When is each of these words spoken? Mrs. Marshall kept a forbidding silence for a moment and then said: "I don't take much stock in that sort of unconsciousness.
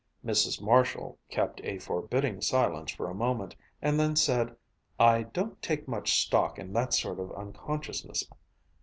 Mrs. 0.25 0.59
Marshall 0.59 1.19
kept 1.29 1.61
a 1.63 1.77
forbidding 1.77 2.41
silence 2.41 2.89
for 2.91 3.07
a 3.07 3.13
moment 3.13 3.55
and 3.83 3.99
then 3.99 4.15
said: 4.15 4.55
"I 4.99 5.21
don't 5.21 5.61
take 5.61 5.87
much 5.87 6.25
stock 6.25 6.57
in 6.57 6.73
that 6.73 6.95
sort 6.95 7.19
of 7.19 7.31
unconsciousness. 7.33 8.25